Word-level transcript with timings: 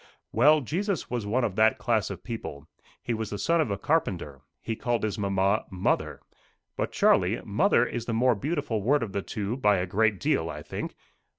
"Well, 0.31 0.61
Jesus 0.61 1.11
was 1.11 1.27
one 1.27 1.43
of 1.43 1.55
that 1.57 1.77
class 1.77 2.09
of 2.09 2.23
people. 2.23 2.67
He 3.03 3.13
was 3.13 3.29
the 3.29 3.37
son 3.37 3.61
of 3.61 3.69
a 3.69 3.77
carpenter. 3.77 4.41
He 4.59 4.75
called 4.75 5.03
his 5.03 5.19
mamma, 5.19 5.65
mother. 5.69 6.21
But, 6.75 6.91
Charlie, 6.91 7.39
mother 7.45 7.85
is 7.85 8.05
the 8.05 8.11
more 8.13 8.33
beautiful 8.33 8.81
word 8.81 9.03
of 9.03 9.11
the 9.13 9.21
two, 9.21 9.57
by 9.57 9.77
a 9.77 9.85
great 9.85 10.19
deal, 10.19 10.49
I 10.49 10.63
think. 10.63 10.95